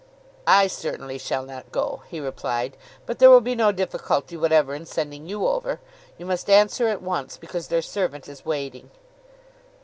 "I 0.47 0.65
certainly 0.65 1.19
shall 1.19 1.45
not 1.45 1.71
go," 1.71 2.01
he 2.09 2.19
replied; 2.19 2.75
"but 3.05 3.19
there 3.19 3.29
will 3.29 3.39
be 3.39 3.53
no 3.53 3.71
difficulty 3.71 4.35
whatever 4.35 4.73
in 4.73 4.87
sending 4.87 5.29
you 5.29 5.45
over. 5.45 5.79
You 6.17 6.25
must 6.25 6.49
answer 6.49 6.87
at 6.87 7.03
once, 7.03 7.37
because 7.37 7.67
their 7.67 7.83
servant 7.83 8.27
is 8.27 8.43
waiting." 8.43 8.89